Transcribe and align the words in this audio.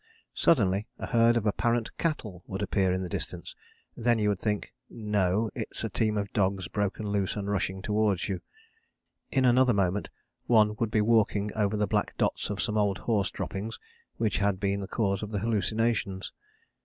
Suddenly 0.33 0.87
a 0.97 1.05
herd 1.05 1.37
of 1.37 1.45
apparent 1.45 1.95
cattle 1.99 2.41
would 2.47 2.63
appear 2.63 2.91
in 2.91 3.03
the 3.03 3.07
distance, 3.07 3.55
then 3.95 4.17
you 4.17 4.29
would 4.29 4.39
think, 4.39 4.73
'No, 4.89 5.51
it's 5.53 5.83
a 5.83 5.91
team 5.91 6.17
of 6.17 6.33
dogs 6.33 6.67
broken 6.67 7.05
loose 7.11 7.35
and 7.35 7.47
rushing 7.51 7.83
towards 7.83 8.27
you.' 8.27 8.41
In 9.29 9.45
another 9.45 9.73
moment 9.73 10.09
one 10.47 10.75
would 10.77 10.89
be 10.89 11.01
walking 11.01 11.51
over 11.55 11.77
the 11.77 11.85
black 11.85 12.17
dots 12.17 12.49
of 12.49 12.59
some 12.59 12.79
old 12.79 12.97
horse 12.97 13.29
droppings 13.29 13.77
which 14.17 14.39
had 14.39 14.59
been 14.59 14.81
the 14.81 14.87
cause 14.87 15.21
of 15.21 15.29
the 15.29 15.37
hallucinations. 15.37 16.33